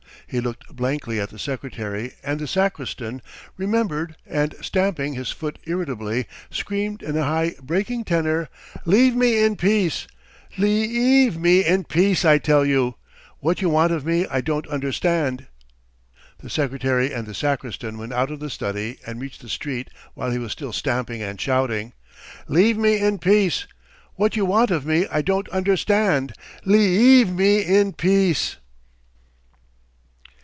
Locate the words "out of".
18.13-18.39